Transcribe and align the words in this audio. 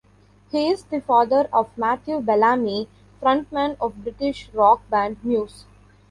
He 0.51 0.67
is 0.67 0.85
the 0.85 0.99
father 0.99 1.47
of 1.53 1.77
Matthew 1.77 2.21
Bellamy, 2.21 2.89
frontman 3.21 3.77
of 3.79 4.01
British 4.03 4.49
rock 4.51 4.81
band 4.89 5.17
Muse. 5.23 5.65